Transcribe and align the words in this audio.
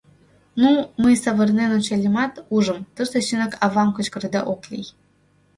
Ну, 0.61 0.71
мый, 1.01 1.15
савырнен 1.23 1.69
ончальымат, 1.77 2.33
ужым— 2.55 2.79
тыште 2.95 3.19
чынак 3.27 3.53
«авам» 3.65 3.89
кычкырыде 3.95 4.41
ок 4.51 4.61
лий. 4.71 4.87